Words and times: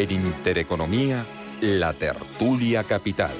En 0.00 0.10
Intereconomía, 0.12 1.26
la 1.60 1.92
tertulia 1.92 2.84
capital. 2.84 3.34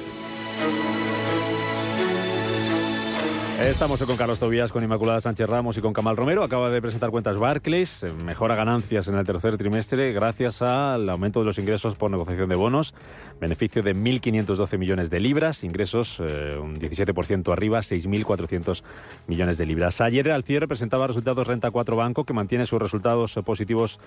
Estamos 3.64 4.02
con 4.02 4.14
Carlos 4.18 4.38
Tobías, 4.38 4.70
con 4.70 4.84
Inmaculada 4.84 5.22
Sánchez 5.22 5.48
Ramos 5.48 5.78
y 5.78 5.80
con 5.80 5.94
Camal 5.94 6.18
Romero. 6.18 6.44
Acaba 6.44 6.70
de 6.70 6.82
presentar 6.82 7.08
cuentas 7.10 7.38
Barclays. 7.38 8.04
Mejora 8.26 8.54
ganancias 8.56 9.08
en 9.08 9.14
el 9.14 9.24
tercer 9.24 9.56
trimestre 9.56 10.12
gracias 10.12 10.60
al 10.60 11.08
aumento 11.08 11.40
de 11.40 11.46
los 11.46 11.58
ingresos 11.58 11.94
por 11.94 12.10
negociación 12.10 12.50
de 12.50 12.56
bonos. 12.56 12.92
Beneficio 13.40 13.80
de 13.82 13.96
1.512 13.96 14.76
millones 14.76 15.08
de 15.08 15.18
libras. 15.18 15.64
Ingresos 15.64 16.20
eh, 16.20 16.58
un 16.60 16.76
17% 16.76 17.50
arriba, 17.54 17.78
6.400 17.78 18.82
millones 19.28 19.56
de 19.56 19.64
libras. 19.64 20.02
Ayer 20.02 20.30
al 20.30 20.44
cierre 20.44 20.68
presentaba 20.68 21.06
resultados 21.06 21.46
Renta 21.46 21.70
4 21.70 21.96
Banco, 21.96 22.24
que 22.24 22.34
mantiene 22.34 22.66
sus 22.66 22.82
resultados 22.82 23.32
positivos 23.46 23.98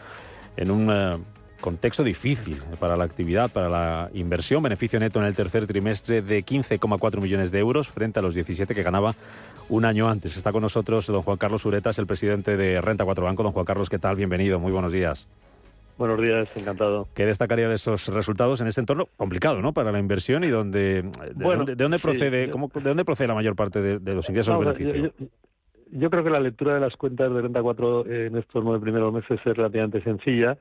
en 0.56 0.70
un... 0.70 0.92
Eh, 0.92 1.18
contexto 1.64 2.04
difícil 2.04 2.58
para 2.78 2.98
la 2.98 3.06
actividad, 3.06 3.50
para 3.50 3.70
la 3.70 4.10
inversión. 4.14 4.62
Beneficio 4.62 5.00
neto 5.00 5.20
en 5.20 5.26
el 5.26 5.34
tercer 5.34 5.66
trimestre 5.66 6.22
de 6.22 6.44
15,4 6.44 7.22
millones 7.22 7.52
de 7.52 7.60
euros 7.60 7.88
frente 7.88 8.20
a 8.20 8.22
los 8.22 8.36
17 8.36 8.76
que 8.76 8.84
ganaba 8.84 9.14
un 9.70 9.86
año 9.86 10.10
antes. 10.10 10.36
Está 10.36 10.52
con 10.52 10.62
nosotros 10.62 11.08
don 11.08 11.22
Juan 11.22 11.38
Carlos 11.38 11.66
Uretas, 11.66 11.98
el 12.00 12.06
presidente 12.06 12.58
de 12.58 12.82
Renta 12.82 13.06
4 13.06 13.24
Banco. 13.24 13.44
Don 13.44 13.54
Juan 13.54 13.66
Carlos, 13.66 13.90
¿qué 13.90 13.98
tal? 13.98 14.18
Bienvenido, 14.18 14.60
muy 14.60 14.74
buenos 14.74 14.92
días. 14.92 15.26
Buenos 15.98 16.22
días, 16.22 16.50
encantado. 16.58 17.08
¿Qué 17.14 17.26
destacaría 17.26 17.70
de 17.70 17.76
esos 17.76 18.10
resultados 18.10 18.60
en 18.60 18.68
este 18.68 18.82
entorno 18.82 19.08
complicado, 19.16 19.62
¿no? 19.62 19.72
Para 19.72 19.94
la 19.94 20.00
inversión 20.00 20.44
y 20.44 20.50
donde, 20.50 21.04
de, 21.34 21.76
dónde, 21.78 22.00
procede, 22.00 22.50
¿cómo, 22.50 22.70
de 22.74 22.82
dónde 22.82 23.06
procede 23.06 23.30
la 23.30 23.36
mayor 23.36 23.56
parte 23.56 23.82
de, 23.82 24.14
los 24.14 24.28
ingresos 24.28 24.60
del 24.60 24.66
beneficio. 24.66 25.14
Yo, 25.92 26.10
creo 26.10 26.24
que 26.26 26.30
la 26.30 26.42
lectura 26.42 26.74
de 26.74 26.82
las 26.82 26.98
cuentas 26.98 27.34
de 27.34 27.42
Renta 27.42 27.62
4 27.62 28.06
en 28.08 28.36
estos 28.36 28.64
nueve 28.66 28.82
primeros 28.82 29.14
meses 29.14 29.40
es 29.46 29.56
relativamente 29.56 30.02
sencilla. 30.02 30.58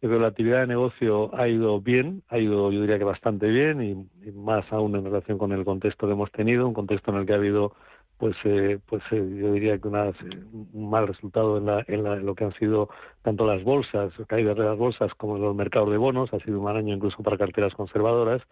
Pero 0.00 0.18
la 0.18 0.28
actividad 0.28 0.60
de 0.60 0.66
negocio 0.66 1.34
ha 1.34 1.48
ido 1.48 1.80
bien, 1.80 2.22
ha 2.28 2.38
ido 2.38 2.70
yo 2.70 2.82
diría 2.82 2.98
que 2.98 3.04
bastante 3.04 3.48
bien 3.48 3.82
y, 3.82 4.30
más 4.32 4.70
aún 4.72 4.94
en 4.94 5.04
relación 5.04 5.38
con 5.38 5.52
el 5.52 5.64
contexto 5.64 6.06
que 6.06 6.12
hemos 6.12 6.30
tenido, 6.32 6.68
un 6.68 6.74
contexto 6.74 7.10
en 7.10 7.18
el 7.18 7.26
que 7.26 7.32
ha 7.32 7.36
habido 7.36 7.72
pues 8.18 8.34
eh, 8.44 8.78
pues 8.86 9.02
eh, 9.10 9.16
yo 9.16 9.52
diría 9.52 9.78
que 9.78 9.88
una, 9.88 10.12
un 10.72 10.90
mal 10.90 11.06
resultado 11.06 11.58
en, 11.58 11.66
la, 11.66 11.84
en, 11.86 12.24
lo 12.24 12.34
que 12.34 12.44
han 12.44 12.54
sido 12.54 12.88
tanto 13.22 13.46
las 13.46 13.62
bolsas, 13.62 14.12
caídas 14.26 14.56
de 14.56 14.64
las 14.64 14.78
bolsas 14.78 15.12
como 15.14 15.38
los 15.38 15.54
mercados 15.54 15.90
de 15.90 15.98
bonos, 15.98 16.32
ha 16.32 16.40
sido 16.40 16.58
un 16.58 16.64
mal 16.64 16.76
año 16.76 16.94
incluso 16.94 17.22
para 17.22 17.36
carteras 17.36 17.74
conservadoras. 17.74 18.42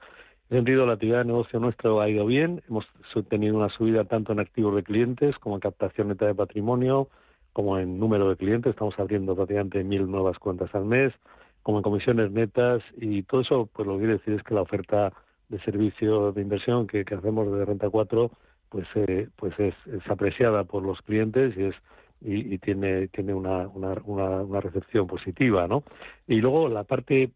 En 0.50 0.58
sentido, 0.58 0.84
la 0.84 0.94
actividad 0.94 1.18
de 1.18 1.24
negocio 1.24 1.58
nuestro 1.58 2.00
ha 2.02 2.08
ido 2.08 2.26
bien, 2.26 2.62
hemos 2.68 2.86
tenido 3.30 3.56
una 3.56 3.70
subida 3.70 4.04
tanto 4.04 4.32
en 4.32 4.40
activos 4.40 4.74
de 4.76 4.82
clientes 4.82 5.38
como 5.38 5.54
en 5.54 5.60
captación 5.60 6.08
neta 6.08 6.26
de 6.26 6.34
patrimonio, 6.34 7.08
como 7.54 7.78
en 7.78 7.98
número 7.98 8.28
de 8.28 8.36
clientes, 8.36 8.70
estamos 8.70 8.98
abriendo 8.98 9.34
prácticamente 9.34 9.82
mil 9.82 10.10
nuevas 10.10 10.38
cuentas 10.38 10.74
al 10.74 10.84
mes, 10.84 11.14
como 11.62 11.78
en 11.78 11.82
comisiones 11.82 12.30
netas 12.30 12.82
y 12.98 13.22
todo 13.22 13.40
eso, 13.40 13.70
pues 13.72 13.88
lo 13.88 13.94
que 13.94 14.00
quiere 14.00 14.18
decir 14.18 14.34
es 14.34 14.42
que 14.42 14.54
la 14.54 14.60
oferta 14.60 15.12
de 15.48 15.58
servicio 15.60 16.32
de 16.32 16.42
inversión 16.42 16.86
que, 16.86 17.04
hacemos 17.16 17.50
de 17.52 17.64
Renta 17.64 17.88
4 17.88 18.30
pues 18.68 18.86
eh, 18.96 19.28
pues 19.36 19.54
es, 19.58 19.74
apreciada 20.08 20.64
por 20.64 20.82
los 20.82 21.00
clientes 21.02 21.56
y 21.56 21.64
es 21.64 21.74
y, 22.20 22.56
tiene 22.58 23.08
tiene 23.08 23.34
una, 23.34 23.68
una, 23.68 23.92
una, 24.02 24.60
recepción 24.60 25.06
positiva 25.06 25.68
no 25.68 25.84
y 26.26 26.36
luego 26.36 26.68
la 26.68 26.84
parte 26.84 27.30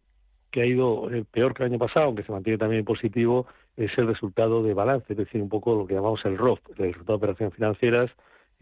que 0.51 0.61
ha 0.61 0.65
ido 0.65 1.11
eh, 1.11 1.23
peor 1.31 1.53
que 1.53 1.63
el 1.63 1.69
año 1.69 1.79
pasado 1.79 2.07
aunque 2.07 2.23
se 2.23 2.31
mantiene 2.31 2.57
también 2.57 2.83
positivo 2.83 3.45
es 3.77 3.95
el 3.97 4.07
resultado 4.07 4.63
de 4.63 4.73
balance 4.73 5.05
es 5.13 5.17
decir 5.17 5.41
un 5.41 5.49
poco 5.49 5.75
lo 5.75 5.85
que 5.85 5.93
llamamos 5.93 6.25
el 6.25 6.37
ROF 6.37 6.59
el 6.77 6.91
resultado 6.91 7.19
de 7.19 7.23
operaciones 7.23 7.55
financieras 7.55 8.09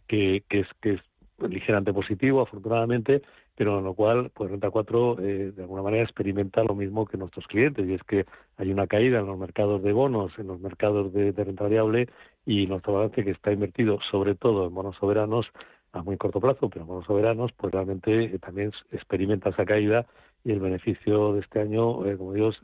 que, 0.07 0.43
que 0.49 0.59
es 0.59 0.67
que 0.81 0.93
es 0.93 1.01
ligeramente 1.39 1.93
positivo, 1.93 2.41
afortunadamente, 2.41 3.21
pero 3.55 3.79
en 3.79 3.85
lo 3.85 3.93
cual, 3.93 4.31
pues 4.33 4.51
Renta 4.51 4.69
4 4.69 5.17
eh, 5.19 5.51
de 5.55 5.61
alguna 5.61 5.81
manera 5.81 6.03
experimenta 6.03 6.63
lo 6.63 6.75
mismo 6.75 7.05
que 7.05 7.17
nuestros 7.17 7.45
clientes, 7.47 7.87
y 7.87 7.93
es 7.93 8.03
que 8.03 8.25
hay 8.57 8.71
una 8.71 8.87
caída 8.87 9.19
en 9.19 9.27
los 9.27 9.37
mercados 9.37 9.83
de 9.83 9.93
bonos, 9.93 10.31
en 10.37 10.47
los 10.47 10.59
mercados 10.59 11.13
de, 11.13 11.31
renta 11.31 11.63
variable, 11.63 12.07
y 12.45 12.65
nuestro 12.67 12.93
balance 12.93 13.23
que 13.23 13.31
está 13.31 13.51
invertido 13.51 13.99
sobre 14.11 14.35
todo 14.35 14.67
en 14.67 14.73
bonos 14.73 14.95
soberanos 14.97 15.47
a 15.93 16.01
muy 16.03 16.17
corto 16.17 16.39
plazo, 16.39 16.69
pero 16.69 16.81
en 16.81 16.87
bonos 16.87 17.05
soberanos, 17.05 17.51
pues 17.53 17.73
realmente 17.73 18.25
eh, 18.25 18.39
también 18.39 18.71
experimenta 18.91 19.49
esa 19.49 19.65
caída 19.65 20.05
y 20.43 20.51
el 20.51 20.59
beneficio 20.59 21.33
de 21.33 21.41
este 21.41 21.59
año, 21.59 22.05
eh, 22.05 22.17
como 22.17 22.33
digo, 22.33 22.49
es 22.49 22.57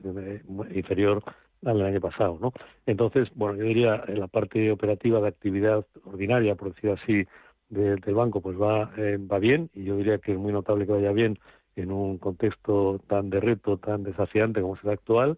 inferior 0.75 1.23
al 1.65 1.77
del 1.77 1.87
año 1.87 2.01
pasado, 2.01 2.37
¿no? 2.41 2.53
Entonces, 2.85 3.29
bueno, 3.35 3.55
yo 3.55 3.63
diría 3.63 4.03
en 4.07 4.19
la 4.19 4.27
parte 4.27 4.71
operativa 4.71 5.21
de 5.21 5.29
actividad 5.29 5.85
ordinaria, 6.05 6.55
por 6.55 6.73
decir 6.73 6.91
así, 6.91 7.25
del 7.73 8.15
banco 8.15 8.41
pues 8.41 8.59
va, 8.59 8.91
eh, 8.97 9.17
va 9.19 9.39
bien 9.39 9.69
y 9.73 9.83
yo 9.85 9.97
diría 9.97 10.17
que 10.19 10.33
es 10.33 10.37
muy 10.37 10.53
notable 10.53 10.85
que 10.85 10.93
vaya 10.93 11.11
bien 11.11 11.39
en 11.75 11.91
un 11.91 12.17
contexto 12.17 12.99
tan 13.07 13.29
de 13.29 13.39
reto, 13.39 13.77
tan 13.77 14.03
desafiante 14.03 14.61
como 14.61 14.75
es 14.75 14.83
el 14.83 14.91
actual, 14.91 15.37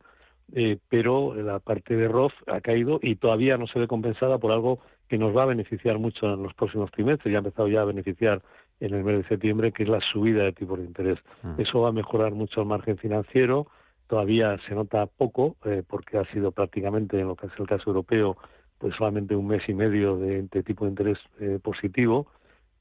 eh, 0.53 0.77
pero 0.89 1.33
la 1.33 1.59
parte 1.59 1.95
de 1.95 2.07
ROF 2.07 2.33
ha 2.47 2.61
caído 2.61 2.99
y 3.01 3.15
todavía 3.15 3.57
no 3.57 3.67
se 3.67 3.79
ve 3.79 3.87
compensada 3.87 4.37
por 4.37 4.51
algo 4.51 4.79
que 5.07 5.17
nos 5.17 5.35
va 5.35 5.43
a 5.43 5.47
beneficiar 5.47 5.99
mucho 5.99 6.31
en 6.33 6.43
los 6.43 6.53
próximos 6.53 6.91
trimestres, 6.91 7.31
ya 7.31 7.37
ha 7.37 7.39
empezado 7.39 7.67
ya 7.67 7.81
a 7.81 7.85
beneficiar 7.85 8.41
en 8.79 8.93
el 8.93 9.03
mes 9.03 9.17
de 9.17 9.29
septiembre, 9.29 9.71
que 9.71 9.83
es 9.83 9.89
la 9.89 10.01
subida 10.01 10.43
de 10.43 10.53
tipos 10.53 10.79
de 10.79 10.85
interés. 10.85 11.19
Mm. 11.43 11.61
Eso 11.61 11.81
va 11.81 11.89
a 11.89 11.93
mejorar 11.93 12.33
mucho 12.33 12.61
el 12.61 12.67
margen 12.67 12.97
financiero, 12.97 13.67
todavía 14.07 14.57
se 14.67 14.75
nota 14.75 15.05
poco, 15.05 15.55
eh, 15.65 15.83
porque 15.87 16.17
ha 16.17 16.25
sido 16.31 16.51
prácticamente, 16.51 17.19
en 17.19 17.27
lo 17.27 17.35
que 17.35 17.47
es 17.47 17.53
el 17.57 17.67
caso 17.67 17.83
europeo, 17.87 18.37
pues 18.85 18.97
solamente 18.97 19.35
un 19.35 19.47
mes 19.47 19.67
y 19.67 19.73
medio 19.73 20.15
de, 20.15 20.43
tipo 20.63 20.85
de 20.85 20.91
interés 20.91 21.17
eh, 21.39 21.57
positivo, 21.59 22.27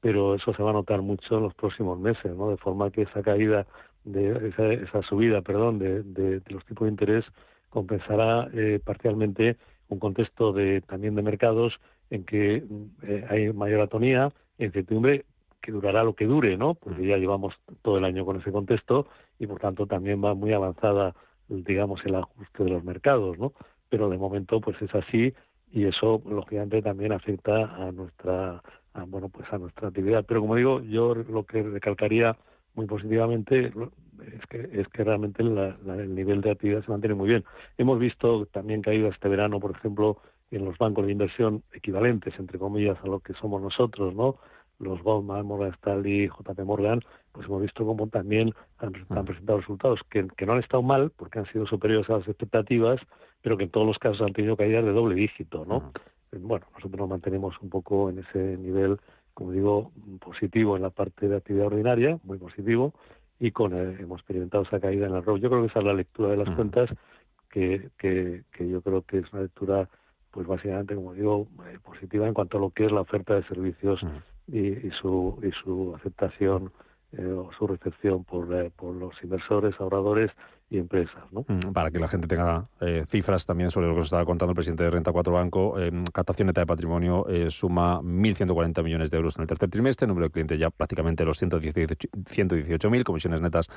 pero 0.01 0.35
eso 0.35 0.53
se 0.53 0.61
va 0.61 0.69
a 0.69 0.73
notar 0.73 1.01
mucho 1.01 1.37
en 1.37 1.41
los 1.41 1.55
próximos 1.55 1.99
meses, 1.99 2.31
¿no? 2.35 2.51
De 2.51 2.57
forma 2.57 2.91
que 2.91 3.01
esa 3.01 3.23
caída, 3.23 3.65
de 4.03 4.53
esa, 4.83 5.01
subida, 5.01 5.41
perdón, 5.41 5.79
de, 5.79 6.43
los 6.49 6.63
tipos 6.65 6.85
de 6.85 6.91
interés 6.91 7.25
compensará 7.71 8.47
eh, 8.53 8.79
parcialmente 8.85 9.57
un 9.87 9.97
contexto 9.97 10.53
de 10.53 10.81
también 10.81 11.15
de 11.15 11.23
mercados 11.23 11.73
en 12.11 12.23
que 12.23 12.63
eh, 13.01 13.25
hay 13.27 13.51
mayor 13.51 13.81
atonía, 13.81 14.31
incertidumbre 14.59 15.25
que 15.59 15.71
durará 15.71 16.03
lo 16.03 16.13
que 16.13 16.27
dure, 16.27 16.55
¿no? 16.55 16.75
Porque 16.75 17.07
ya 17.07 17.17
llevamos 17.17 17.55
todo 17.81 17.97
el 17.97 18.05
año 18.05 18.25
con 18.25 18.39
ese 18.39 18.51
contexto 18.51 19.07
y 19.39 19.47
por 19.47 19.59
tanto 19.59 19.87
también 19.87 20.23
va 20.23 20.35
muy 20.35 20.53
avanzada, 20.53 21.15
digamos, 21.47 21.99
el 22.05 22.13
ajuste 22.13 22.63
de 22.63 22.69
los 22.69 22.83
mercados, 22.83 23.39
¿no? 23.39 23.53
Pero 23.89 24.07
de 24.07 24.19
momento 24.19 24.61
pues 24.61 24.79
es 24.83 24.93
así 24.93 25.33
y 25.75 25.85
eso 25.85 26.21
lógicamente 26.25 26.81
también 26.81 27.11
afecta 27.11 27.65
a 27.75 27.91
nuestra 27.91 28.63
bueno 29.07 29.27
pues 29.27 29.45
a 29.51 29.57
nuestra 29.57 29.89
actividad. 29.89 30.23
Pero 30.25 30.39
como 30.39 30.55
digo 30.55 30.81
yo 30.81 31.13
lo 31.13 31.43
que 31.43 31.61
recalcaría 31.61 32.37
muy 32.75 32.85
positivamente 32.85 33.67
es 33.67 34.45
que 34.49 34.69
es 34.71 34.87
que 34.87 35.03
realmente 35.03 35.43
el 35.43 36.15
nivel 36.15 36.39
de 36.39 36.51
actividad 36.51 36.83
se 36.83 36.91
mantiene 36.91 37.13
muy 37.13 37.27
bien. 37.27 37.43
Hemos 37.77 37.99
visto 37.99 38.45
también 38.47 38.81
caído 38.81 39.09
este 39.09 39.27
verano 39.27 39.59
por 39.59 39.71
ejemplo 39.71 40.17
en 40.49 40.63
los 40.63 40.77
bancos 40.77 41.05
de 41.05 41.11
inversión 41.11 41.61
equivalentes 41.73 42.33
entre 42.39 42.57
comillas 42.57 42.97
a 43.03 43.07
lo 43.07 43.19
que 43.19 43.33
somos 43.33 43.61
nosotros 43.61 44.15
no 44.15 44.37
los 44.79 45.01
Goldman, 45.03 45.45
Morgan 45.45 45.73
Stanley, 45.75 46.27
JP 46.27 46.59
Morgan, 46.65 46.99
pues 47.31 47.47
hemos 47.47 47.61
visto 47.61 47.85
cómo 47.85 48.07
también 48.07 48.53
han, 48.79 48.93
han 49.09 49.25
presentado 49.25 49.59
resultados 49.59 50.01
que, 50.09 50.27
que, 50.35 50.45
no 50.45 50.53
han 50.53 50.59
estado 50.59 50.83
mal 50.83 51.11
porque 51.15 51.39
han 51.39 51.45
sido 51.51 51.65
superiores 51.65 52.09
a 52.09 52.17
las 52.17 52.27
expectativas, 52.27 52.99
pero 53.45 53.57
que 53.57 53.65
en 53.65 53.69
todos 53.69 53.85
los 53.85 53.99
casos 53.99 54.21
han 54.21 54.33
tenido 54.33 54.57
caídas 54.57 54.83
de 54.83 54.91
doble 54.91 55.13
dígito, 55.13 55.65
¿no? 55.65 55.91
Bueno, 56.31 56.65
nosotros 56.73 56.99
nos 56.99 57.09
mantenemos 57.09 57.53
un 57.61 57.69
poco 57.69 58.09
en 58.09 58.17
ese 58.17 58.57
nivel, 58.57 58.97
como 59.35 59.51
digo, 59.51 59.91
positivo 60.19 60.75
en 60.75 60.81
la 60.81 60.89
parte 60.89 61.27
de 61.27 61.35
actividad 61.35 61.67
ordinaria, 61.67 62.17
muy 62.23 62.39
positivo, 62.39 62.95
y 63.39 63.51
con 63.51 63.75
eh, 63.75 63.97
hemos 63.99 64.21
experimentado 64.21 64.63
esa 64.63 64.79
caída 64.79 65.05
en 65.05 65.13
el 65.13 65.23
ROI. 65.23 65.41
Yo 65.41 65.49
creo 65.51 65.61
que 65.61 65.67
esa 65.67 65.77
es 65.77 65.85
la 65.85 65.93
lectura 65.93 66.29
de 66.29 66.37
las 66.37 66.55
cuentas, 66.55 66.89
que, 67.51 67.91
que, 67.99 68.41
que 68.51 68.67
yo 68.67 68.81
creo 68.81 69.03
que 69.03 69.19
es 69.19 69.31
una 69.31 69.43
lectura, 69.43 69.87
pues 70.31 70.47
básicamente, 70.47 70.95
como 70.95 71.13
digo, 71.13 71.45
eh, 71.67 71.77
positiva 71.83 72.27
en 72.27 72.33
cuanto 72.33 72.57
a 72.57 72.61
lo 72.61 72.71
que 72.71 72.85
es 72.85 72.91
la 72.91 73.01
oferta 73.01 73.35
de 73.35 73.43
servicios 73.43 74.01
y, 74.47 74.87
y, 74.87 74.91
su, 74.99 75.39
y 75.43 75.51
su 75.63 75.93
aceptación 75.95 76.71
eh, 77.11 77.23
o 77.27 77.51
su 77.59 77.67
recepción 77.67 78.23
por, 78.23 78.71
por 78.71 78.95
los 78.95 79.13
inversores, 79.21 79.79
ahorradores 79.79 80.31
y 80.69 80.79
empresas. 80.79 81.23
¿no? 81.31 81.45
Mm, 81.47 81.73
para 81.73 81.91
que 81.91 81.99
la 81.99 82.07
gente 82.07 82.27
tenga 82.27 82.67
eh, 82.81 83.03
cifras 83.07 83.45
también 83.45 83.69
sobre 83.69 83.87
lo 83.87 83.93
que 83.93 83.99
nos 83.99 84.07
estaba 84.07 84.25
contando 84.25 84.51
el 84.51 84.55
presidente 84.55 84.83
de 84.83 84.89
Renta 84.89 85.11
4 85.11 85.33
Banco, 85.33 85.79
eh, 85.79 85.91
captación 86.11 86.47
neta 86.47 86.61
de 86.61 86.65
patrimonio 86.65 87.27
eh, 87.29 87.51
suma 87.51 87.99
1.140 88.01 88.83
millones 88.83 89.11
de 89.11 89.17
euros 89.17 89.35
en 89.37 89.43
el 89.43 89.47
tercer 89.47 89.69
trimestre, 89.69 90.07
número 90.07 90.25
de 90.27 90.31
clientes 90.31 90.59
ya 90.59 90.71
prácticamente 90.71 91.23
los 91.23 91.41
118.000, 91.41 93.03
comisiones 93.03 93.41
netas 93.41 93.67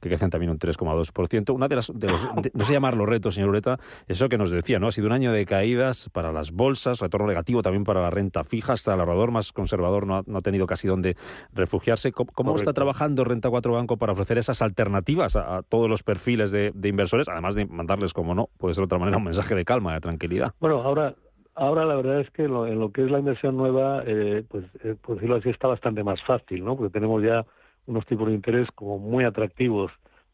que 0.00 0.08
crecen 0.08 0.30
también 0.30 0.50
un 0.50 0.58
3,2%. 0.58 1.52
Una 1.52 1.66
de 1.66 1.76
las, 1.76 1.92
de 1.92 2.08
los, 2.08 2.28
no 2.54 2.64
sé 2.64 2.72
llamarlo 2.72 3.06
retos, 3.06 3.34
señor 3.34 3.50
Ureta, 3.50 3.78
eso 4.06 4.28
que 4.28 4.38
nos 4.38 4.52
decía, 4.52 4.78
¿no? 4.78 4.86
Ha 4.88 4.92
sido 4.92 5.08
un 5.08 5.12
año 5.12 5.32
de 5.32 5.44
caídas 5.46 6.10
para 6.12 6.32
las 6.32 6.52
bolsas, 6.52 7.00
retorno 7.00 7.26
negativo 7.26 7.62
también 7.62 7.82
para 7.84 8.00
la 8.00 8.10
renta 8.10 8.44
fija, 8.44 8.74
hasta 8.74 8.94
el 8.94 9.00
ahorrador 9.00 9.32
más 9.32 9.52
conservador 9.52 10.06
no 10.06 10.16
ha, 10.18 10.40
tenido 10.40 10.66
casi 10.66 10.86
dónde 10.86 11.16
refugiarse. 11.52 12.12
¿Cómo, 12.12 12.54
está 12.54 12.72
trabajando 12.72 13.24
Renta 13.24 13.50
4 13.50 13.72
Banco 13.72 13.96
para 13.96 14.12
ofrecer 14.12 14.38
esas 14.38 14.62
alternativas 14.62 15.34
a 15.34 15.62
todos 15.68 15.90
los 15.90 16.02
perfiles 16.04 16.35
de, 16.36 16.72
inversores, 16.82 17.28
además 17.28 17.54
de 17.54 17.66
mandarles, 17.66 18.12
como 18.12 18.34
no, 18.34 18.48
puede 18.58 18.74
ser 18.74 18.82
de 18.82 18.86
otra 18.86 18.98
manera, 18.98 19.18
un 19.18 19.24
mensaje 19.24 19.54
de 19.54 19.64
calma, 19.64 19.94
de 19.94 20.00
tranquilidad. 20.00 20.52
Bueno, 20.60 20.82
ahora 20.82 21.14
ahora 21.54 21.86
la 21.86 21.96
verdad 21.96 22.20
es 22.20 22.30
que 22.30 22.44
en 22.44 22.78
lo 22.78 22.92
que 22.92 23.02
es 23.02 23.10
la 23.10 23.18
inversión 23.18 23.56
nueva, 23.56 24.02
eh, 24.06 24.44
pues 24.48 24.64
eh, 24.84 24.94
por 25.00 25.16
decirlo 25.16 25.36
así, 25.36 25.48
está 25.48 25.68
bastante 25.68 26.04
más 26.04 26.22
fácil, 26.24 26.64
¿no? 26.64 26.76
Porque 26.76 26.92
tenemos 26.92 27.22
ya 27.22 27.44
unos 27.86 28.04
tipos 28.06 28.28
de 28.28 28.34
interés 28.34 28.68
como 28.74 28.98
muy 28.98 29.24
atractivos 29.24 29.90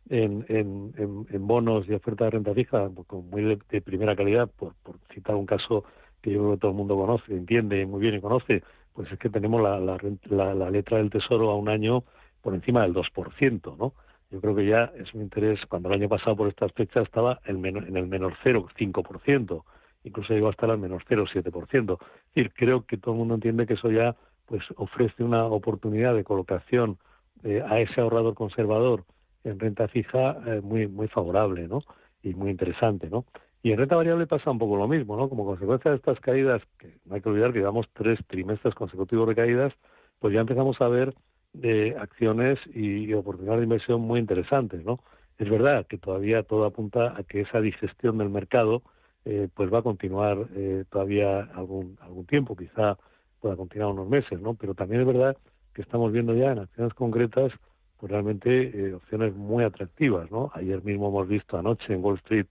en, 0.09 0.45
en, 0.49 1.47
bonos 1.47 1.89
y 1.89 1.95
oferta 1.95 2.25
de 2.25 2.31
renta 2.31 2.55
fija 2.55 2.89
pues, 2.89 3.25
muy 3.25 3.57
de, 3.71 3.81
primera 3.81 4.17
calidad, 4.17 4.49
por, 4.49 4.75
citar 5.15 5.37
un 5.37 5.47
caso 5.47 5.85
que 6.21 6.33
yo 6.33 6.41
creo 6.41 6.53
que 6.53 6.61
todo 6.61 6.71
el 6.73 6.77
mundo 6.77 6.97
conoce, 6.97 7.33
entiende 7.33 7.87
muy 7.87 8.01
bien 8.01 8.15
y 8.15 8.21
conoce, 8.21 8.63
pues 8.93 9.11
es 9.11 9.19
que 9.19 9.31
tenemos 9.31 9.63
la, 9.63 9.79
la, 9.81 10.55
la, 10.55 10.71
letra 10.71 10.99
del 10.99 11.11
Tesoro 11.11 11.51
a 11.51 11.57
un 11.57 11.69
año 11.69 12.05
por 12.41 12.55
encima 12.55 12.83
del 12.83 12.95
2%, 12.95 13.77
¿no? 13.77 13.95
Yo 14.33 14.41
creo 14.41 14.57
que 14.57 14.65
ya 14.65 14.91
es 14.97 15.13
un 15.13 15.21
interés, 15.21 15.61
cuando 15.69 15.91
el 15.91 15.97
año 15.97 16.09
pasado 16.09 16.35
por 16.35 16.49
estas 16.49 16.73
fechas 16.73 17.05
estaba 17.05 17.41
en, 17.45 17.65
en 17.67 17.97
el 17.99 18.07
menor 18.07 18.35
0,5%, 18.43 19.63
incluso 20.05 20.33
llegó 20.33 20.49
hasta 20.49 20.65
el 20.65 20.79
menos 20.79 21.03
0,7%. 21.07 21.99
Es 22.01 22.35
decir, 22.35 22.53
creo 22.55 22.87
que 22.87 22.97
todo 22.97 23.13
el 23.13 23.19
mundo 23.19 23.35
entiende 23.35 23.67
que 23.67 23.75
eso 23.75 23.91
ya 23.91 24.17
pues 24.47 24.63
ofrece 24.77 25.23
una 25.23 25.45
oportunidad 25.45 26.15
de 26.15 26.25
colocación 26.25 26.97
eh, 27.45 27.63
a 27.65 27.81
ese 27.81 28.01
ahorrador 28.01 28.35
conservador 28.35 29.05
en 29.45 29.61
renta 29.61 29.87
fija 29.89 30.39
eh, 30.47 30.63
muy 30.63 30.89
muy 30.89 31.09
favorable, 31.09 31.69
¿no? 31.69 31.83
Y 32.23 32.33
muy 32.35 32.51
interesante, 32.51 33.11
¿no? 33.11 33.27
Y 33.63 33.73
en 33.73 33.79
renta 33.79 33.97
variable 33.97 34.27
pasa 34.27 34.51
un 34.51 34.59
poco 34.59 34.77
lo 34.77 34.89
mismo, 34.89 35.15
¿no? 35.15 35.29
Como 35.29 35.45
consecuencia 35.45 35.91
de 35.91 35.99
estas 35.99 36.19
caídas, 36.21 36.63
que 36.79 36.97
no 37.05 37.17
hay 37.17 37.21
que 37.21 37.29
olvidar 37.29 37.53
que 37.53 37.59
llevamos 37.59 37.87
tres 37.93 38.19
trimestres 38.29 38.75
consecutivos 38.75 39.29
de 39.29 39.35
caídas, 39.35 39.75
pues 40.21 40.33
ya 40.33 40.41
empezamos 40.41 40.81
a 40.81 40.89
ver 40.89 41.15
de 41.53 41.97
acciones 41.99 42.59
y, 42.75 43.13
oportunidades 43.15 43.61
de 43.61 43.65
inversión 43.65 44.01
muy 44.01 44.21
interesantes, 44.21 44.85
¿no? 44.85 45.01
Es 45.39 45.51
verdad 45.51 45.87
que 45.87 45.99
todavía 45.99 46.43
todo 46.43 46.65
apunta 46.65 47.15
a 47.17 47.23
que 47.25 47.43
esa 47.43 47.61
digestión 47.61 48.19
del 48.19 48.31
mercado 48.31 48.83
eh, 49.25 49.49
pues 49.55 49.73
va 49.73 49.79
a 49.79 49.83
continuar 49.83 50.47
eh, 50.55 50.85
todavía 50.91 51.41
algún 51.55 51.97
algún 52.01 52.27
tiempo, 52.27 52.57
quizá 52.57 52.97
pueda 53.41 53.57
continuar 53.57 53.93
unos 53.93 54.09
meses, 54.09 54.41
¿no? 54.41 54.55
Pero 54.55 54.75
también 54.75 55.03
es 55.03 55.07
verdad 55.07 55.37
que 55.75 55.83
estamos 55.83 56.13
viendo 56.13 56.35
ya 56.35 56.53
en 56.53 56.61
acciones 56.61 56.95
concretas 56.95 57.53
pues 57.99 58.11
realmente 58.11 58.89
eh, 58.89 58.95
opciones 58.95 59.35
muy 59.35 59.63
atractivas, 59.65 60.31
¿no? 60.31 60.51
Ayer 60.55 60.83
mismo 60.83 61.09
hemos 61.09 61.29
visto 61.29 61.57
anoche 61.57 61.93
en 61.93 62.05
Wall 62.05 62.17
Street 62.17 62.47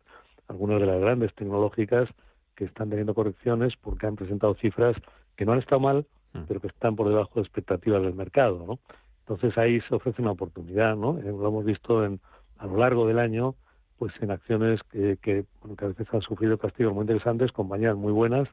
algunas 0.47 0.79
de 0.79 0.87
las 0.87 0.99
grandes 0.99 1.33
tecnológicas 1.35 2.09
que 2.55 2.65
están 2.65 2.89
teniendo 2.89 3.13
correcciones 3.13 3.73
porque 3.81 4.07
han 4.07 4.15
presentado 4.15 4.55
cifras 4.55 4.95
que 5.35 5.45
no 5.45 5.53
han 5.53 5.59
estado 5.59 5.79
mal. 5.79 6.05
Pero 6.47 6.59
que 6.59 6.67
están 6.67 6.95
por 6.95 7.09
debajo 7.09 7.31
de 7.35 7.41
expectativas 7.41 8.01
del 8.01 8.13
mercado, 8.13 8.63
¿no? 8.65 8.79
Entonces 9.21 9.57
ahí 9.57 9.79
se 9.81 9.95
ofrece 9.95 10.21
una 10.21 10.31
oportunidad, 10.31 10.95
¿no? 10.95 11.17
Eh, 11.19 11.23
lo 11.25 11.47
hemos 11.47 11.65
visto 11.65 12.03
en, 12.05 12.19
a 12.57 12.65
lo 12.67 12.77
largo 12.77 13.07
del 13.07 13.19
año, 13.19 13.55
pues 13.97 14.13
en 14.21 14.31
acciones 14.31 14.81
que, 14.91 15.17
que, 15.21 15.45
a 15.77 15.85
veces 15.87 16.07
han 16.11 16.21
sufrido 16.21 16.57
castigos 16.57 16.93
muy 16.93 17.03
interesantes, 17.03 17.51
compañías 17.51 17.95
muy 17.95 18.11
buenas 18.11 18.47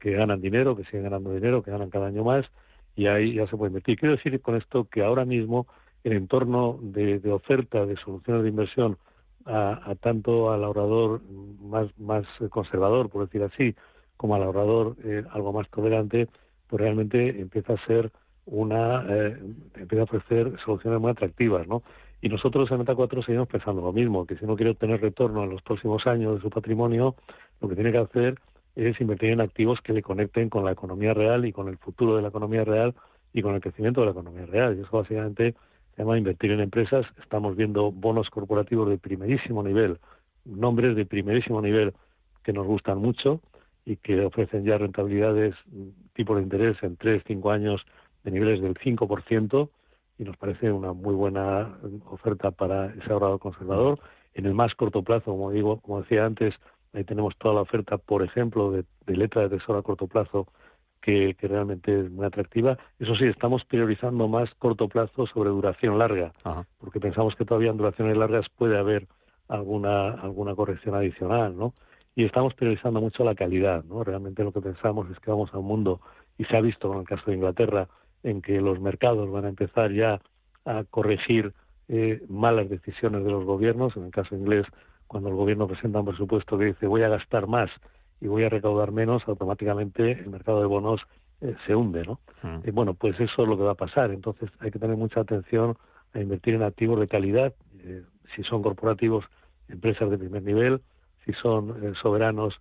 que 0.00 0.12
ganan 0.12 0.40
dinero, 0.40 0.76
que 0.76 0.84
siguen 0.84 1.04
ganando 1.04 1.32
dinero, 1.32 1.62
que 1.62 1.70
ganan 1.70 1.90
cada 1.90 2.06
año 2.06 2.24
más, 2.24 2.46
y 2.94 3.06
ahí 3.06 3.34
ya 3.34 3.46
se 3.46 3.56
puede 3.56 3.70
invertir. 3.70 3.98
Quiero 3.98 4.16
decir 4.16 4.40
con 4.40 4.56
esto 4.56 4.84
que 4.84 5.02
ahora 5.02 5.24
mismo 5.24 5.66
el 6.02 6.12
entorno 6.12 6.78
de, 6.80 7.20
oferta 7.30 7.84
de 7.84 7.96
soluciones 7.96 8.42
de 8.42 8.48
inversión 8.48 8.98
a, 9.44 9.94
tanto 10.00 10.50
al 10.50 10.64
ahorrador 10.64 11.20
más, 11.60 11.86
más 11.98 12.24
conservador, 12.50 13.10
por 13.10 13.26
decir 13.26 13.42
así, 13.42 13.74
como 14.16 14.34
al 14.34 14.42
ahorrador 14.42 14.96
eh, 15.04 15.24
algo 15.30 15.52
más 15.52 15.68
tolerante, 15.70 16.28
pues 16.68 16.80
realmente 16.80 17.40
empieza 17.40 17.74
a 17.74 17.86
ser 17.86 18.10
una, 18.46 19.04
eh, 19.08 19.38
empieza 19.74 20.02
a 20.02 20.04
ofrecer 20.04 20.52
soluciones 20.64 21.00
muy 21.00 21.10
atractivas, 21.10 21.66
¿no? 21.66 21.82
Y 22.20 22.28
nosotros 22.28 22.70
en 22.70 22.78
Meta 22.78 22.94
4 22.94 23.22
seguimos 23.22 23.48
pensando 23.48 23.82
lo 23.82 23.92
mismo, 23.92 24.26
que 24.26 24.36
si 24.36 24.44
uno 24.44 24.56
quiere 24.56 24.70
obtener 24.70 25.00
retorno 25.00 25.44
en 25.44 25.50
los 25.50 25.62
próximos 25.62 26.06
años 26.06 26.36
de 26.36 26.40
su 26.40 26.50
patrimonio, 26.50 27.16
lo 27.60 27.68
que 27.68 27.74
tiene 27.74 27.92
que 27.92 27.98
hacer 27.98 28.38
es 28.74 29.00
invertir 29.00 29.30
en 29.30 29.40
activos 29.40 29.80
que 29.80 29.92
le 29.92 30.02
conecten 30.02 30.48
con 30.48 30.64
la 30.64 30.72
economía 30.72 31.14
real 31.14 31.44
y 31.44 31.52
con 31.52 31.68
el 31.68 31.78
futuro 31.78 32.16
de 32.16 32.22
la 32.22 32.28
economía 32.28 32.64
real 32.64 32.94
y 33.32 33.42
con 33.42 33.54
el 33.54 33.60
crecimiento 33.60 34.00
de 34.00 34.06
la 34.06 34.12
economía 34.12 34.46
real. 34.46 34.76
Y 34.76 34.82
eso 34.82 34.96
básicamente 34.96 35.54
se 35.94 36.02
llama 36.02 36.18
invertir 36.18 36.52
en 36.52 36.60
empresas. 36.60 37.06
Estamos 37.22 37.56
viendo 37.56 37.90
bonos 37.90 38.28
corporativos 38.30 38.88
de 38.88 38.98
primerísimo 38.98 39.62
nivel, 39.62 39.98
nombres 40.44 40.94
de 40.94 41.06
primerísimo 41.06 41.60
nivel 41.60 41.94
que 42.42 42.52
nos 42.52 42.66
gustan 42.66 42.98
mucho 42.98 43.40
y 43.86 43.96
que 43.96 44.20
ofrecen 44.24 44.64
ya 44.64 44.76
rentabilidades, 44.76 45.54
tipo 46.12 46.34
de 46.34 46.42
interés 46.42 46.76
en 46.82 46.96
3, 46.96 47.22
5 47.26 47.50
años 47.52 47.86
de 48.24 48.32
niveles 48.32 48.60
del 48.60 48.74
5% 48.74 49.70
y 50.18 50.24
nos 50.24 50.36
parece 50.36 50.72
una 50.72 50.92
muy 50.92 51.14
buena 51.14 51.78
oferta 52.06 52.50
para 52.50 52.86
ese 52.86 53.12
ahorrador 53.12 53.38
conservador. 53.38 54.00
En 54.34 54.44
el 54.44 54.54
más 54.54 54.74
corto 54.74 55.02
plazo, 55.02 55.26
como 55.26 55.52
digo, 55.52 55.80
como 55.80 56.02
decía 56.02 56.26
antes, 56.26 56.54
ahí 56.92 57.04
tenemos 57.04 57.36
toda 57.38 57.54
la 57.54 57.60
oferta, 57.60 57.96
por 57.96 58.22
ejemplo, 58.22 58.72
de, 58.72 58.84
letra 59.06 59.42
de 59.42 59.56
tesoro 59.56 59.78
a 59.78 59.82
corto 59.82 60.08
plazo 60.08 60.48
que, 61.00 61.36
realmente 61.40 62.00
es 62.00 62.10
muy 62.10 62.26
atractiva. 62.26 62.76
Eso 62.98 63.14
sí, 63.14 63.26
estamos 63.26 63.64
priorizando 63.64 64.26
más 64.26 64.52
corto 64.58 64.88
plazo 64.88 65.26
sobre 65.28 65.50
duración 65.50 65.98
larga, 65.98 66.32
porque 66.78 66.98
pensamos 66.98 67.36
que 67.36 67.44
todavía 67.44 67.70
en 67.70 67.76
duraciones 67.76 68.16
largas 68.16 68.46
puede 68.56 68.76
haber 68.76 69.06
alguna 69.48 70.10
alguna 70.10 70.56
corrección 70.56 70.96
adicional, 70.96 71.56
¿no? 71.56 71.72
Y 72.16 72.24
estamos 72.24 72.54
priorizando 72.54 73.00
mucho 73.00 73.22
la 73.24 73.34
calidad, 73.34 73.84
¿no? 73.84 74.02
Realmente 74.02 74.42
lo 74.42 74.50
que 74.50 74.62
pensamos 74.62 75.08
es 75.10 75.20
que 75.20 75.30
vamos 75.30 75.52
a 75.52 75.58
un 75.58 75.66
mundo, 75.66 76.00
y 76.38 76.44
se 76.46 76.56
ha 76.56 76.60
visto 76.62 76.92
en 76.92 77.00
el 77.00 77.06
caso 77.06 77.22
de 77.26 77.36
Inglaterra, 77.36 77.88
en 78.22 78.40
que 78.40 78.60
los 78.60 78.80
mercados 78.80 79.30
van 79.30 79.44
a 79.44 79.50
empezar 79.50 79.92
ya 79.92 80.20
a 80.64 80.84
corregir 80.84 81.52
eh, 81.88 82.22
malas 82.28 82.70
decisiones 82.70 83.22
de 83.22 83.30
los 83.30 83.44
gobiernos, 83.44 83.96
en 83.96 84.06
el 84.06 84.10
caso 84.10 84.34
inglés, 84.34 84.66
cuando 85.06 85.28
el 85.28 85.36
gobierno 85.36 85.68
presenta 85.68 86.00
un 86.00 86.06
presupuesto 86.06 86.58
que 86.58 86.64
dice 86.64 86.86
voy 86.86 87.02
a 87.02 87.08
gastar 87.08 87.46
más 87.46 87.70
y 88.20 88.26
voy 88.26 88.44
a 88.44 88.48
recaudar 88.48 88.92
menos, 88.92 89.22
automáticamente 89.28 90.12
el 90.12 90.30
mercado 90.30 90.60
de 90.60 90.66
bonos 90.66 91.02
eh, 91.42 91.54
se 91.66 91.76
hunde, 91.76 92.02
¿no? 92.04 92.18
Mm. 92.42 92.66
Y 92.66 92.70
bueno, 92.70 92.94
pues 92.94 93.14
eso 93.20 93.42
es 93.42 93.48
lo 93.48 93.58
que 93.58 93.62
va 93.62 93.72
a 93.72 93.76
pasar. 93.76 94.10
Entonces 94.10 94.50
hay 94.58 94.70
que 94.70 94.78
tener 94.78 94.96
mucha 94.96 95.20
atención 95.20 95.76
a 96.14 96.20
invertir 96.20 96.54
en 96.54 96.62
activos 96.62 96.98
de 96.98 97.08
calidad, 97.08 97.54
eh, 97.80 98.02
si 98.34 98.42
son 98.42 98.62
corporativos, 98.62 99.26
empresas 99.68 100.10
de 100.10 100.18
primer 100.18 100.42
nivel, 100.42 100.80
si 101.26 101.32
son 101.34 101.70
eh, 101.84 101.92
soberanos 102.00 102.54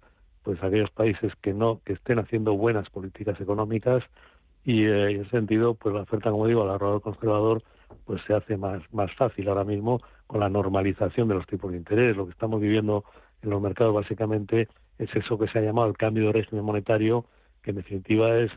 pues 0.44 0.62
aquellos 0.62 0.91
países 0.91 1.31
que 1.41 1.53
no 1.53 1.81
que 1.85 1.94
estén 1.94 2.19
haciendo 2.19 2.56
buenas 2.56 2.89
políticas 2.89 3.39
económicas 3.39 4.03
y 4.63 4.83
eh, 4.83 5.12
en 5.12 5.21
ese 5.21 5.29
sentido 5.29 5.75
pues 5.75 5.95
la 5.95 6.01
oferta 6.01 6.31
como 6.31 6.47
digo 6.47 6.63
al 6.63 6.71
ahorrador 6.71 7.01
conservador 7.01 7.63
pues 8.06 8.21
se 8.27 8.33
hace 8.33 8.57
más 8.57 8.81
más 8.91 9.13
fácil 9.15 9.47
ahora 9.47 9.63
mismo 9.63 10.01
con 10.27 10.39
la 10.39 10.50
normalización 10.50 11.27
de 11.27 11.35
los 11.35 11.45
tipos 11.45 11.71
de 11.71 11.77
interés. 11.77 12.17
Lo 12.17 12.25
que 12.25 12.31
estamos 12.31 12.59
viviendo 12.59 13.06
en 13.41 13.51
los 13.51 13.62
mercados 13.62 13.94
básicamente 13.94 14.68
es 14.97 15.15
eso 15.15 15.38
que 15.38 15.47
se 15.47 15.59
ha 15.59 15.61
llamado 15.61 15.88
el 15.88 15.97
cambio 15.97 16.27
de 16.27 16.33
régimen 16.33 16.65
monetario 16.65 17.25
que 17.61 17.71
en 17.71 17.77
definitiva 17.77 18.38
es 18.38 18.51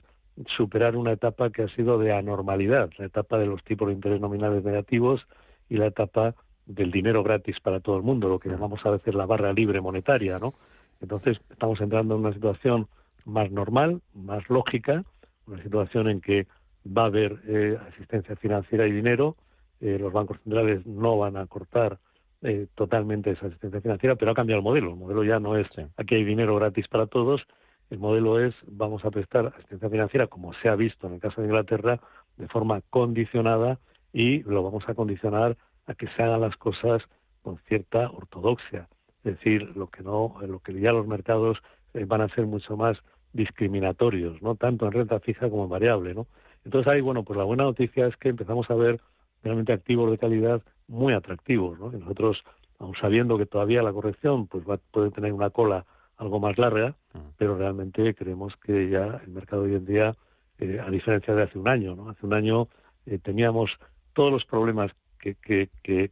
superar 0.56 0.96
una 0.96 1.12
etapa 1.12 1.50
que 1.50 1.62
ha 1.62 1.68
sido 1.68 1.98
de 1.98 2.12
anormalidad 2.12 2.90
la 2.98 3.06
etapa 3.06 3.38
de 3.38 3.46
los 3.46 3.62
tipos 3.64 3.88
de 3.88 3.94
interés 3.94 4.20
nominales 4.20 4.64
negativos 4.64 5.26
y 5.68 5.76
la 5.76 5.86
etapa 5.86 6.34
del 6.68 6.90
dinero 6.90 7.22
gratis 7.22 7.58
para 7.60 7.80
todo 7.80 7.96
el 7.96 8.02
mundo, 8.02 8.28
lo 8.28 8.38
que 8.38 8.50
llamamos 8.50 8.84
a 8.84 8.90
veces 8.90 9.14
la 9.14 9.26
barra 9.26 9.52
libre 9.52 9.80
monetaria, 9.80 10.38
¿no? 10.38 10.54
Entonces 11.00 11.38
estamos 11.50 11.80
entrando 11.80 12.14
en 12.14 12.20
una 12.20 12.34
situación 12.34 12.88
más 13.24 13.50
normal, 13.50 14.00
más 14.14 14.48
lógica, 14.50 15.04
una 15.46 15.62
situación 15.62 16.08
en 16.08 16.20
que 16.20 16.46
va 16.86 17.02
a 17.02 17.06
haber 17.06 17.40
eh, 17.46 17.78
asistencia 17.88 18.36
financiera 18.36 18.86
y 18.86 18.92
dinero, 18.92 19.36
eh, 19.80 19.96
los 19.98 20.12
bancos 20.12 20.38
centrales 20.42 20.86
no 20.86 21.18
van 21.18 21.36
a 21.36 21.46
cortar 21.46 21.98
eh, 22.42 22.66
totalmente 22.74 23.30
esa 23.30 23.46
asistencia 23.46 23.80
financiera, 23.80 24.16
pero 24.16 24.32
ha 24.32 24.34
cambiado 24.34 24.58
el 24.58 24.64
modelo. 24.64 24.90
El 24.90 24.96
modelo 24.96 25.24
ya 25.24 25.40
no 25.40 25.56
es 25.56 25.66
aquí 25.96 26.16
hay 26.16 26.24
dinero 26.24 26.54
gratis 26.56 26.86
para 26.88 27.06
todos, 27.06 27.42
el 27.88 27.98
modelo 27.98 28.44
es 28.44 28.54
vamos 28.66 29.04
a 29.06 29.10
prestar 29.10 29.46
asistencia 29.46 29.88
financiera, 29.88 30.26
como 30.26 30.52
se 30.54 30.68
ha 30.68 30.76
visto 30.76 31.06
en 31.06 31.14
el 31.14 31.20
caso 31.20 31.40
de 31.40 31.46
Inglaterra, 31.46 31.98
de 32.36 32.46
forma 32.48 32.82
condicionada 32.90 33.78
y 34.12 34.42
lo 34.42 34.62
vamos 34.62 34.84
a 34.88 34.94
condicionar 34.94 35.56
a 35.88 35.94
que 35.94 36.06
se 36.08 36.22
hagan 36.22 36.42
las 36.42 36.56
cosas 36.56 37.02
con 37.42 37.58
cierta 37.66 38.10
ortodoxia, 38.10 38.88
es 39.24 39.36
decir, 39.36 39.76
lo 39.76 39.88
que 39.88 40.02
no, 40.02 40.36
lo 40.46 40.60
que 40.60 40.78
ya 40.78 40.92
los 40.92 41.06
mercados 41.06 41.58
eh, 41.94 42.04
van 42.04 42.20
a 42.20 42.28
ser 42.28 42.46
mucho 42.46 42.76
más 42.76 42.96
discriminatorios, 43.32 44.40
no 44.42 44.54
tanto 44.54 44.86
en 44.86 44.92
renta 44.92 45.18
fija 45.20 45.50
como 45.50 45.64
en 45.64 45.70
variable, 45.70 46.14
¿no? 46.14 46.26
Entonces 46.64 46.92
ahí, 46.92 47.00
bueno, 47.00 47.22
pues 47.24 47.36
la 47.36 47.44
buena 47.44 47.64
noticia 47.64 48.06
es 48.06 48.16
que 48.16 48.28
empezamos 48.28 48.70
a 48.70 48.74
ver 48.74 49.00
realmente 49.42 49.72
activos 49.72 50.10
de 50.10 50.18
calidad 50.18 50.62
muy 50.86 51.14
atractivos, 51.14 51.78
¿no? 51.78 51.92
Y 51.92 52.00
nosotros, 52.00 52.42
aun 52.78 52.94
sabiendo 53.00 53.38
que 53.38 53.46
todavía 53.46 53.82
la 53.82 53.92
corrección 53.92 54.46
pues 54.46 54.68
va, 54.68 54.78
puede 54.90 55.10
tener 55.10 55.32
una 55.32 55.50
cola 55.50 55.84
algo 56.16 56.40
más 56.40 56.58
larga, 56.58 56.96
pero 57.36 57.56
realmente 57.56 58.14
creemos 58.14 58.54
que 58.56 58.90
ya 58.90 59.20
el 59.24 59.30
mercado 59.30 59.62
hoy 59.62 59.74
en 59.74 59.86
día, 59.86 60.16
eh, 60.58 60.80
a 60.84 60.90
diferencia 60.90 61.34
de 61.34 61.44
hace 61.44 61.58
un 61.58 61.68
año, 61.68 61.94
¿no? 61.94 62.10
Hace 62.10 62.26
un 62.26 62.34
año 62.34 62.68
eh, 63.06 63.18
teníamos 63.18 63.70
todos 64.14 64.32
los 64.32 64.44
problemas 64.44 64.90
que, 65.18 65.36
que, 65.82 66.10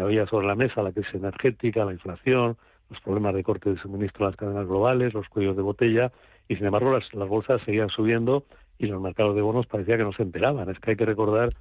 había 0.00 0.26
sobre 0.26 0.46
la 0.46 0.54
mesa, 0.54 0.82
la 0.82 0.92
crisis 0.92 1.14
energética, 1.14 1.84
la 1.84 1.92
inflación, 1.92 2.56
los 2.88 3.00
problemas 3.00 3.34
de 3.34 3.42
corte 3.42 3.70
de 3.70 3.78
suministro 3.78 4.24
en 4.24 4.30
las 4.30 4.36
cadenas 4.36 4.66
globales, 4.66 5.12
los 5.12 5.28
cuellos 5.28 5.54
de 5.56 5.62
botella, 5.62 6.12
y 6.48 6.56
sin 6.56 6.66
embargo 6.66 6.92
las, 6.92 7.12
las 7.12 7.28
bolsas 7.28 7.60
seguían 7.64 7.90
subiendo 7.90 8.44
y 8.78 8.86
los 8.86 9.00
mercados 9.00 9.36
de 9.36 9.42
bonos 9.42 9.66
parecía 9.66 9.96
que 9.96 10.04
no 10.04 10.12
se 10.12 10.22
enteraban. 10.22 10.68
Es 10.70 10.78
que 10.80 10.92
hay 10.92 10.96
que 10.96 11.04
recordar 11.04 11.54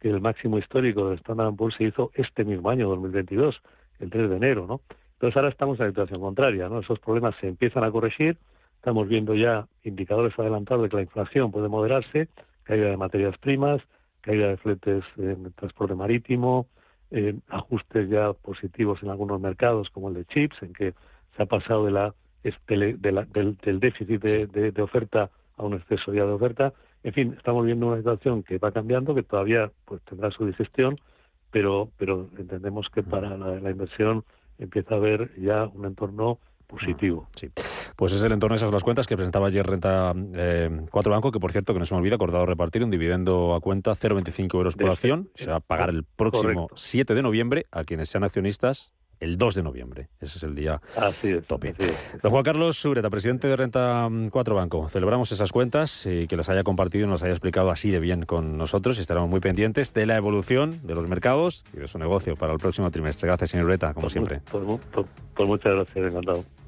que 0.00 0.08
el 0.08 0.20
máximo 0.20 0.58
histórico 0.58 1.08
del 1.08 1.18
Standard 1.18 1.54
Poor's 1.54 1.76
se 1.76 1.84
hizo 1.84 2.10
este 2.14 2.44
mismo 2.44 2.70
año, 2.70 2.88
2022, 2.88 3.60
el 4.00 4.10
3 4.10 4.30
de 4.30 4.36
enero, 4.36 4.66
¿no? 4.66 4.80
Entonces 5.14 5.36
ahora 5.36 5.48
estamos 5.48 5.80
en 5.80 5.86
la 5.86 5.90
situación 5.90 6.20
contraria, 6.20 6.68
¿no? 6.68 6.78
Esos 6.78 7.00
problemas 7.00 7.34
se 7.40 7.48
empiezan 7.48 7.82
a 7.82 7.90
corregir, 7.90 8.36
estamos 8.76 9.08
viendo 9.08 9.34
ya 9.34 9.66
indicadores 9.82 10.38
adelantados 10.38 10.84
de 10.84 10.88
que 10.88 10.96
la 10.96 11.02
inflación 11.02 11.50
puede 11.50 11.68
moderarse, 11.68 12.28
caída 12.62 12.88
de 12.88 12.96
materias 12.96 13.36
primas, 13.38 13.82
caída 14.20 14.48
de 14.48 14.56
fletes 14.58 15.04
en 15.16 15.46
el 15.46 15.52
transporte 15.54 15.94
marítimo, 15.94 16.66
eh, 17.10 17.38
ajustes 17.48 18.08
ya 18.08 18.32
positivos 18.32 19.02
en 19.02 19.10
algunos 19.10 19.40
mercados, 19.40 19.88
como 19.90 20.08
el 20.08 20.14
de 20.14 20.24
chips, 20.26 20.62
en 20.62 20.72
que 20.72 20.94
se 21.36 21.42
ha 21.42 21.46
pasado 21.46 21.84
de 21.84 21.92
la, 21.92 22.14
del, 22.66 23.80
déficit 23.80 24.22
de, 24.22 24.82
oferta 24.82 25.30
a 25.56 25.62
un 25.62 25.74
exceso 25.74 26.12
ya 26.12 26.24
de 26.24 26.32
oferta. 26.32 26.72
En 27.02 27.12
fin, 27.12 27.34
estamos 27.36 27.64
viendo 27.64 27.86
una 27.86 27.98
situación 27.98 28.42
que 28.42 28.58
va 28.58 28.72
cambiando, 28.72 29.14
que 29.14 29.22
todavía 29.22 29.70
pues 29.84 30.02
tendrá 30.02 30.30
su 30.30 30.46
digestión, 30.46 30.98
pero, 31.50 31.90
pero 31.96 32.28
entendemos 32.36 32.88
que 32.92 33.02
para 33.02 33.36
la 33.36 33.70
inversión 33.70 34.24
empieza 34.58 34.94
a 34.94 34.98
haber 34.98 35.34
ya 35.40 35.66
un 35.66 35.86
entorno 35.86 36.38
positivo. 36.68 37.28
Sí. 37.34 37.48
Pues 37.96 38.12
es 38.12 38.22
el 38.22 38.30
entorno 38.30 38.54
de 38.54 38.58
esas 38.58 38.70
las 38.70 38.84
cuentas 38.84 39.06
que 39.08 39.16
presentaba 39.16 39.48
ayer 39.48 39.66
Renta 39.66 40.14
eh, 40.34 40.70
4 40.90 41.12
Banco, 41.12 41.32
que 41.32 41.40
por 41.40 41.50
cierto, 41.50 41.72
que 41.72 41.80
no 41.80 41.86
se 41.86 41.94
me 41.94 41.98
olvida, 41.98 42.14
acordado 42.14 42.46
repartir 42.46 42.84
un 42.84 42.90
dividendo 42.90 43.54
a 43.54 43.60
cuenta 43.60 43.92
0,25 43.92 44.54
euros 44.54 44.76
por 44.76 44.90
acción, 44.90 45.30
se 45.34 45.46
va 45.46 45.56
a 45.56 45.60
pagar 45.60 45.88
el 45.90 46.04
próximo 46.04 46.68
7 46.74 47.14
de 47.14 47.22
noviembre 47.22 47.66
a 47.72 47.82
quienes 47.84 48.10
sean 48.10 48.22
accionistas 48.22 48.92
el 49.20 49.38
2 49.38 49.54
de 49.56 49.62
noviembre. 49.62 50.08
Ese 50.20 50.38
es 50.38 50.42
el 50.42 50.54
día 50.54 50.80
así 50.96 51.28
es, 51.28 51.46
tope. 51.46 51.74
Don 52.22 52.30
Juan 52.30 52.44
Carlos 52.44 52.76
Sureta, 52.76 53.10
presidente 53.10 53.48
de 53.48 53.56
Renta 53.56 54.08
4 54.30 54.54
Banco. 54.54 54.88
Celebramos 54.88 55.32
esas 55.32 55.52
cuentas 55.52 56.06
y 56.06 56.26
que 56.26 56.36
las 56.36 56.48
haya 56.48 56.64
compartido 56.64 57.06
y 57.06 57.08
nos 57.08 57.22
haya 57.22 57.32
explicado 57.32 57.70
así 57.70 57.90
de 57.90 58.00
bien 58.00 58.24
con 58.24 58.56
nosotros 58.56 58.98
y 58.98 59.00
estaremos 59.00 59.28
muy 59.28 59.40
pendientes 59.40 59.92
de 59.94 60.06
la 60.06 60.16
evolución 60.16 60.78
de 60.82 60.94
los 60.94 61.08
mercados 61.08 61.64
y 61.74 61.78
de 61.78 61.88
su 61.88 61.98
negocio 61.98 62.34
para 62.34 62.52
el 62.52 62.58
próximo 62.58 62.90
trimestre. 62.90 63.28
Gracias, 63.28 63.50
señor 63.50 63.66
Ureta, 63.66 63.94
como 63.94 64.02
pues 64.02 64.12
siempre. 64.12 64.40
Pues, 64.50 64.64
pues, 64.92 65.06
pues, 65.34 65.48
muchas 65.48 65.74
gracias, 65.74 66.12
encantado. 66.12 66.44